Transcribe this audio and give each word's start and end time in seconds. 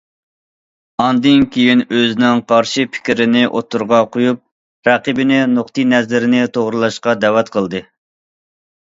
ئاندىن 1.03 1.43
كېيىن 1.55 1.83
ئۆزىنىڭ 1.97 2.41
قارشى 2.53 2.87
پىكرىنى 2.97 3.45
ئوتتۇرىغا 3.53 4.01
قويۇپ، 4.17 4.43
رەقىبىنى 4.93 5.45
نۇقتىئىنەزىرىنى 5.55 6.45
توغرىلاشقا 6.59 7.19
دەۋەت 7.25 7.57
قىلاتتى. 7.57 7.89